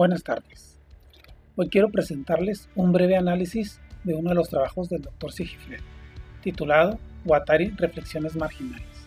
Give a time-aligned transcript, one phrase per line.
[0.00, 0.78] Buenas tardes.
[1.56, 5.30] Hoy quiero presentarles un breve análisis de uno de los trabajos del Dr.
[5.30, 5.82] Sigifred,
[6.40, 9.06] titulado Guattari Reflexiones Marginales,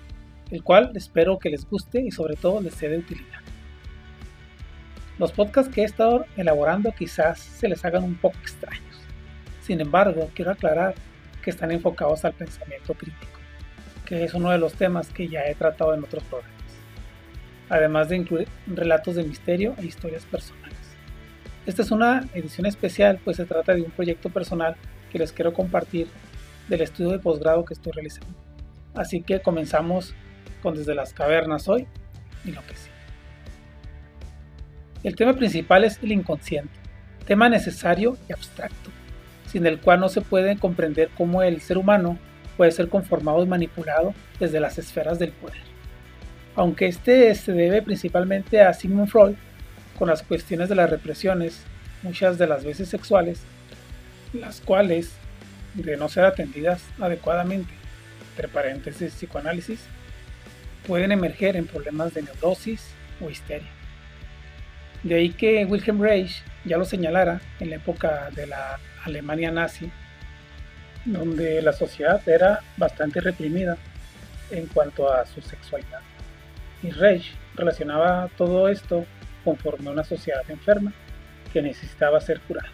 [0.51, 3.39] el cual espero que les guste y sobre todo les sea de utilidad.
[5.17, 9.01] Los podcasts que he estado elaborando quizás se les hagan un poco extraños.
[9.63, 10.93] Sin embargo, quiero aclarar
[11.43, 13.39] que están enfocados al pensamiento crítico,
[14.05, 16.53] que es uno de los temas que ya he tratado en otros programas,
[17.67, 20.82] además de incluir relatos de misterio e historias personales.
[21.65, 24.75] Esta es una edición especial, pues se trata de un proyecto personal
[25.11, 26.07] que les quiero compartir
[26.67, 28.33] del estudio de posgrado que estoy realizando.
[28.93, 30.13] Así que comenzamos
[30.61, 31.87] con Desde las Cavernas hoy
[32.43, 32.89] y lo que sí.
[35.03, 36.73] El tema principal es el inconsciente,
[37.25, 38.89] tema necesario y abstracto,
[39.47, 42.17] sin el cual no se puede comprender cómo el ser humano
[42.57, 45.61] puede ser conformado y manipulado desde las esferas del poder.
[46.55, 49.35] Aunque este se debe principalmente a Sigmund Freud,
[49.97, 51.61] con las cuestiones de las represiones,
[52.01, 53.41] muchas de las veces sexuales,
[54.33, 55.11] las cuales,
[55.73, 57.73] de no ser atendidas adecuadamente,
[58.31, 59.79] entre paréntesis psicoanálisis,
[60.87, 62.89] pueden emerger en problemas de neurosis
[63.21, 63.69] o histeria.
[65.03, 69.91] De ahí que Wilhelm Reich ya lo señalara en la época de la Alemania nazi,
[71.05, 73.77] donde la sociedad era bastante reprimida
[74.49, 75.99] en cuanto a su sexualidad.
[76.81, 79.05] Y Reich relacionaba todo esto
[79.43, 80.93] conforme a una sociedad enferma
[81.51, 82.69] que necesitaba ser curada,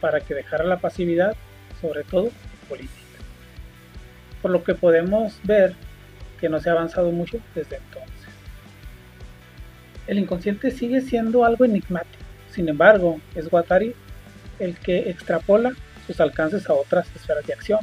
[0.00, 1.36] para que dejara la pasividad,
[1.80, 2.30] sobre todo
[2.68, 2.98] política.
[4.40, 5.74] Por lo que podemos ver
[6.40, 8.10] que no se ha avanzado mucho desde entonces.
[10.06, 13.94] El inconsciente sigue siendo algo enigmático, sin embargo, es Guattari
[14.58, 15.72] el que extrapola
[16.06, 17.80] sus alcances a otras esferas de acción,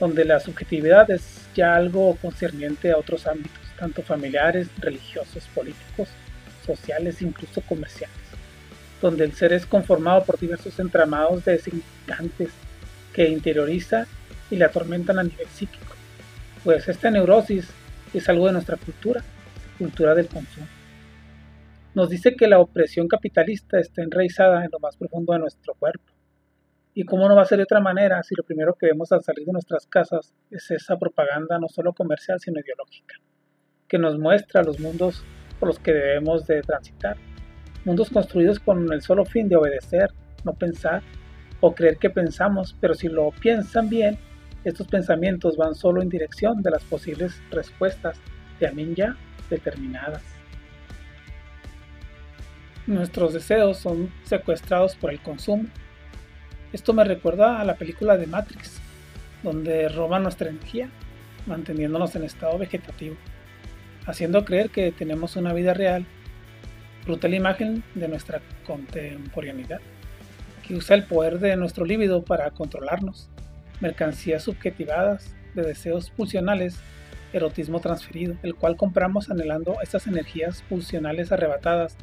[0.00, 6.08] donde la subjetividad es ya algo concerniente a otros ámbitos, tanto familiares, religiosos, políticos
[6.62, 8.16] sociales, incluso comerciales,
[9.00, 12.50] donde el ser es conformado por diversos entramados de significantes
[13.12, 14.06] que interioriza
[14.50, 15.94] y le atormentan a nivel psíquico.
[16.64, 17.68] Pues esta neurosis
[18.14, 19.22] es algo de nuestra cultura,
[19.78, 20.66] cultura del consumo.
[21.94, 26.12] Nos dice que la opresión capitalista está enraizada en lo más profundo de nuestro cuerpo.
[26.94, 29.22] ¿Y cómo no va a ser de otra manera si lo primero que vemos al
[29.22, 33.16] salir de nuestras casas es esa propaganda no solo comercial sino ideológica,
[33.88, 35.24] que nos muestra los mundos
[35.62, 37.16] por los que debemos de transitar.
[37.84, 40.10] Mundos construidos con el solo fin de obedecer,
[40.42, 41.04] no pensar
[41.60, 44.18] o creer que pensamos, pero si lo piensan bien,
[44.64, 48.18] estos pensamientos van solo en dirección de las posibles respuestas
[48.74, 49.16] mí ya
[49.48, 50.22] determinadas.
[52.88, 55.66] Nuestros deseos son secuestrados por el consumo.
[56.72, 58.80] Esto me recuerda a la película de Matrix,
[59.44, 60.88] donde roban nuestra energía,
[61.46, 63.14] manteniéndonos en estado vegetativo
[64.06, 66.06] haciendo creer que tenemos una vida real,
[67.04, 69.80] brutal imagen de nuestra contemporaneidad,
[70.66, 73.28] que usa el poder de nuestro líbido para controlarnos,
[73.80, 76.78] mercancías subjetivadas de deseos pulsionales,
[77.32, 81.96] erotismo transferido, el cual compramos anhelando estas energías pulsionales arrebatadas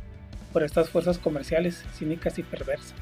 [0.51, 2.95] por estas fuerzas comerciales cínicas y perversas.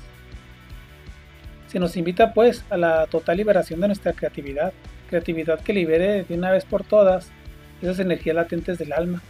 [1.68, 4.74] Se nos invita pues a la total liberación de nuestra creatividad,
[5.09, 7.31] creatividad que libere de una vez por todas
[7.82, 9.22] esas energías latentes del alma,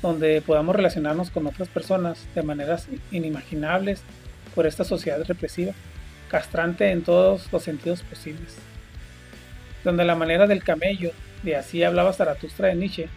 [0.00, 4.02] donde podamos relacionarnos con otras personas de maneras inimaginables
[4.54, 5.72] por esta sociedad represiva,
[6.28, 8.56] castrante en todos los sentidos posibles.
[9.84, 11.12] Donde la manera del camello,
[11.42, 13.08] de así hablaba Zaratustra de Nietzsche,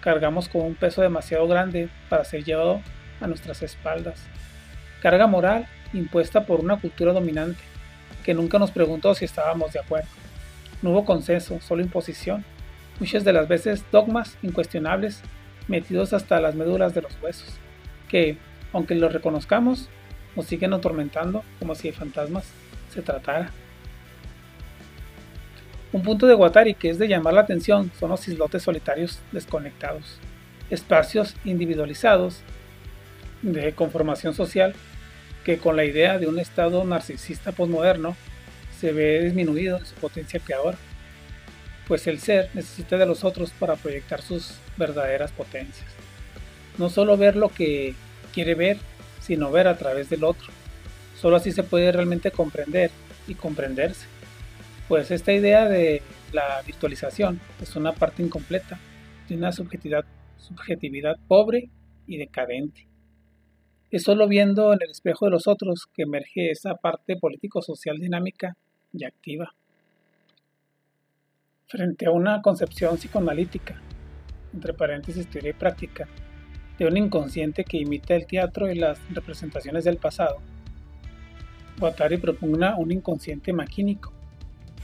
[0.00, 2.80] cargamos con un peso demasiado grande para ser llevado
[3.20, 4.18] a nuestras espaldas.
[5.00, 7.60] Carga moral impuesta por una cultura dominante
[8.24, 10.08] que nunca nos preguntó si estábamos de acuerdo.
[10.80, 12.44] No hubo consenso, solo imposición
[13.00, 15.22] muchas de las veces dogmas incuestionables
[15.68, 17.48] metidos hasta las médulas de los huesos,
[18.08, 18.36] que,
[18.72, 19.88] aunque los reconozcamos,
[20.36, 22.44] nos siguen atormentando como si de fantasmas
[22.92, 23.50] se tratara.
[25.92, 30.18] Un punto de Guattari que es de llamar la atención son los islotes solitarios desconectados,
[30.70, 32.40] espacios individualizados
[33.42, 34.74] de conformación social
[35.44, 38.16] que con la idea de un estado narcisista posmoderno
[38.78, 40.78] se ve disminuido en su potencia creadora
[41.88, 45.88] pues el ser necesita de los otros para proyectar sus verdaderas potencias.
[46.78, 47.94] No solo ver lo que
[48.32, 48.78] quiere ver,
[49.20, 50.48] sino ver a través del otro.
[51.20, 52.90] Solo así se puede realmente comprender
[53.28, 54.06] y comprenderse.
[54.88, 56.02] Pues esta idea de
[56.32, 58.80] la virtualización es una parte incompleta
[59.28, 60.04] de una subjetividad,
[61.28, 61.70] pobre
[62.06, 62.86] y decadente.
[63.90, 68.56] Es solo viendo en el espejo de los otros que emerge esa parte político-social dinámica
[68.92, 69.54] y activa
[71.72, 73.80] frente a una concepción psicoanalítica,
[74.52, 76.06] entre paréntesis teoría y práctica,
[76.78, 80.36] de un inconsciente que imita el teatro y las representaciones del pasado.
[81.78, 84.12] Guattari propugna un inconsciente maquínico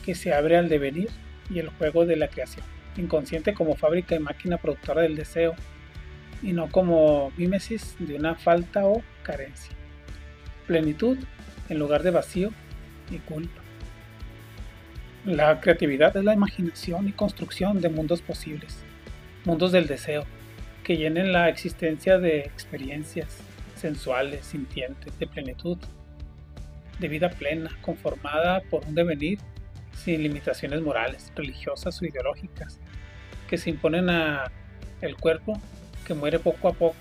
[0.03, 1.11] que se abre al devenir
[1.51, 2.65] y el juego de la creación,
[2.97, 5.55] inconsciente como fábrica y máquina productora del deseo,
[6.43, 9.77] y no como mímesis de una falta o carencia.
[10.67, 11.19] Plenitud
[11.69, 12.51] en lugar de vacío
[13.11, 13.58] y culpa.
[15.29, 18.83] La creatividad es la imaginación y construcción de mundos posibles,
[19.45, 20.25] mundos del deseo,
[20.83, 23.43] que llenen la existencia de experiencias
[23.75, 25.77] sensuales, sintientes, de plenitud,
[26.99, 29.39] de vida plena, conformada por un devenir
[29.93, 32.81] sin limitaciones morales, religiosas o ideológicas,
[33.51, 34.51] que se imponen a
[35.03, 35.61] el cuerpo
[36.07, 36.97] que muere poco a poco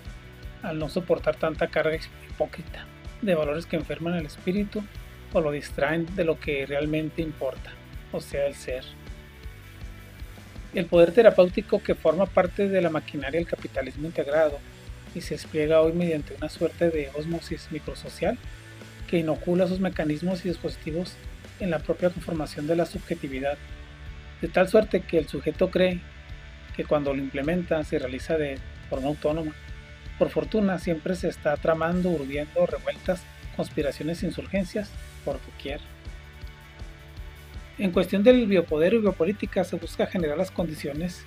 [0.64, 1.96] al no soportar tanta carga
[2.30, 2.86] hipócrita
[3.22, 4.84] de valores que enferman el espíritu
[5.32, 7.72] o lo distraen de lo que realmente importa,
[8.12, 8.83] o sea, el ser.
[10.74, 14.59] El poder terapéutico que forma parte de la maquinaria del capitalismo integrado
[15.15, 18.38] y se despliega hoy mediante una suerte de osmosis microsocial
[19.07, 21.15] que inocula sus mecanismos y dispositivos
[21.59, 23.57] en la propia conformación de la subjetividad,
[24.42, 26.01] de tal suerte que el sujeto cree
[26.75, 28.59] que cuando lo implementa se realiza de
[28.89, 29.54] forma autónoma.
[30.19, 33.24] Por fortuna siempre se está tramando, urdiendo revueltas,
[33.56, 34.92] conspiraciones insurgencias
[35.25, 35.80] por doquier.
[37.80, 41.24] En cuestión del biopoder y biopolítica se busca generar las condiciones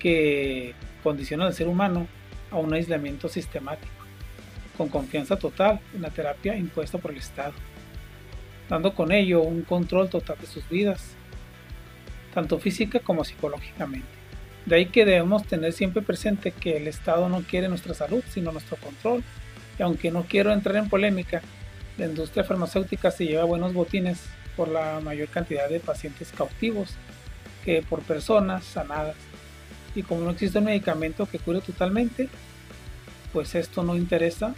[0.00, 2.08] que condicionan al ser humano
[2.50, 3.92] a un aislamiento sistemático,
[4.76, 7.52] con confianza total en la terapia impuesta por el Estado,
[8.68, 11.14] dando con ello un control total de sus vidas,
[12.34, 14.08] tanto física como psicológicamente.
[14.66, 18.52] De ahí que debemos tener siempre presente que el Estado no quiere nuestra salud, sino
[18.52, 19.22] nuestro control.
[19.78, 21.40] Y aunque no quiero entrar en polémica,
[21.96, 26.96] la industria farmacéutica se lleva buenos botines por la mayor cantidad de pacientes cautivos
[27.64, 29.14] que por personas sanadas.
[29.94, 32.28] Y como no existe un medicamento que cure totalmente,
[33.32, 34.52] pues esto no interesa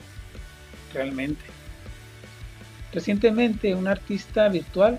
[0.95, 1.45] realmente.
[2.95, 4.99] Recientemente un artista virtual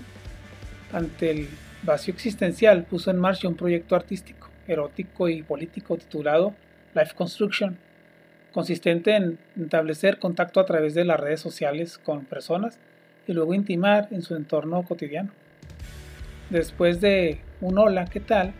[0.92, 1.48] ante el
[1.82, 6.54] vacío existencial puso en marcha un proyecto artístico, erótico y político titulado
[6.94, 7.76] Life Construction,
[8.52, 12.78] consistente en establecer contacto a través de las redes sociales con personas
[13.26, 15.30] y luego intimar en su entorno cotidiano.
[16.50, 18.52] Después de un hola, ¿qué tal?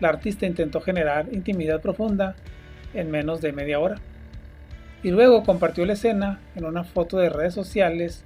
[0.00, 2.36] La artista intentó generar intimidad profunda
[2.94, 3.96] en menos de media hora.
[5.02, 8.24] Y luego compartió la escena en una foto de redes sociales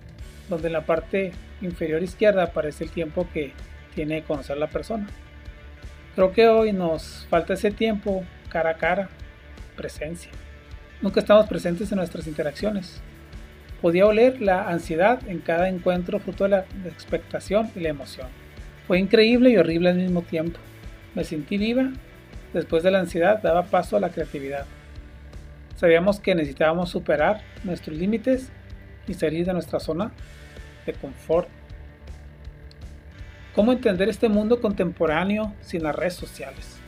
[0.49, 3.53] donde en la parte inferior izquierda aparece el tiempo que
[3.95, 5.07] tiene que conocer la persona.
[6.15, 9.09] Creo que hoy nos falta ese tiempo cara a cara,
[9.77, 10.31] presencia.
[11.01, 13.01] Nunca estamos presentes en nuestras interacciones.
[13.81, 18.29] Podía oler la ansiedad en cada encuentro fruto de la expectación y la emoción.
[18.87, 20.59] Fue increíble y horrible al mismo tiempo.
[21.15, 21.91] Me sentí viva.
[22.53, 24.67] Después de la ansiedad daba paso a la creatividad.
[25.77, 28.51] Sabíamos que necesitábamos superar nuestros límites
[29.09, 30.13] y salir de nuestra zona
[30.85, 31.49] de confort.
[33.55, 36.79] ¿Cómo entender este mundo contemporáneo sin las redes sociales,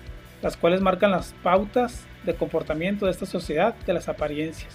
[0.42, 4.74] las cuales marcan las pautas de comportamiento de esta sociedad de las apariencias,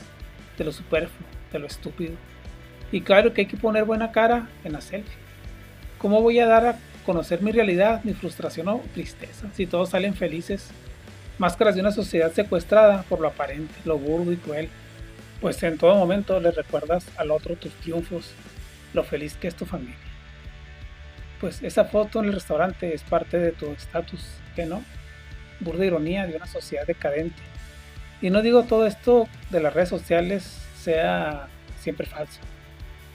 [0.57, 2.13] de lo superfluo, de lo estúpido?
[2.91, 5.17] Y claro que hay que poner buena cara en la selfie.
[5.97, 10.13] ¿Cómo voy a dar a conocer mi realidad, mi frustración o tristeza si todos salen
[10.13, 10.69] felices?
[11.37, 14.69] Máscaras de una sociedad secuestrada por lo aparente, lo burdo y cruel.
[15.41, 18.31] Pues en todo momento le recuerdas al otro tus triunfos,
[18.93, 19.95] lo feliz que es tu familia.
[21.39, 24.25] Pues esa foto en el restaurante es parte de tu estatus,
[24.55, 24.81] que no?
[25.59, 27.41] Burda ironía de una sociedad decadente.
[28.21, 31.47] Y no digo todo esto de las redes sociales sea
[31.79, 32.39] siempre falso,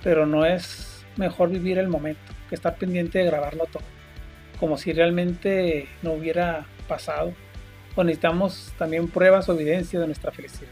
[0.02, 3.82] pero no es mejor vivir el momento que estar pendiente de grabarlo todo,
[4.58, 7.32] como si realmente no hubiera pasado,
[7.94, 10.70] o necesitamos también pruebas o evidencia de nuestra felicidad.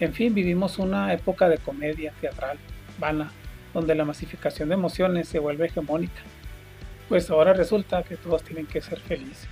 [0.00, 2.58] En fin, vivimos una época de comedia teatral,
[2.98, 3.30] vana,
[3.72, 6.22] donde la masificación de emociones se vuelve hegemónica,
[7.08, 9.48] pues ahora resulta que todos tienen que ser felices.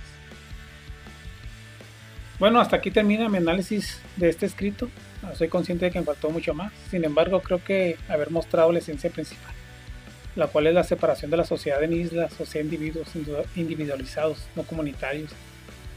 [2.39, 4.89] Bueno, hasta aquí termina mi análisis de este escrito.
[5.35, 8.79] Soy consciente de que me faltó mucho más, sin embargo creo que haber mostrado la
[8.79, 9.53] esencia principal,
[10.35, 13.07] la cual es la separación de la sociedad en islas, o sea, individuos
[13.55, 15.31] individualizados, no comunitarios,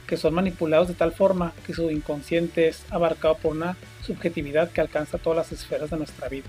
[0.07, 4.81] que son manipulados de tal forma que su inconsciente es abarcado por una subjetividad que
[4.81, 6.47] alcanza todas las esferas de nuestra vida.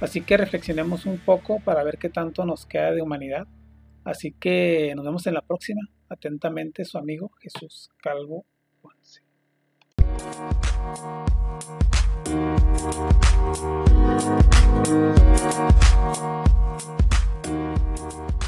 [0.00, 3.46] Así que reflexionemos un poco para ver qué tanto nos queda de humanidad.
[4.04, 5.80] Así que nos vemos en la próxima.
[6.08, 8.46] Atentamente su amigo Jesús Calvo
[10.18, 10.36] Thank
[18.42, 18.47] you.